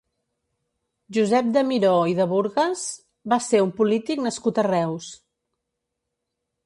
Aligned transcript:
Josep 1.17 1.51
de 1.57 1.63
Miró 1.67 1.91
i 2.13 2.17
de 2.19 2.27
Burgues 2.33 2.85
va 3.35 3.39
ser 3.49 3.61
un 3.67 3.75
polític 3.83 4.25
nascut 4.29 4.63
a 4.63 4.67
Reus. 4.73 5.13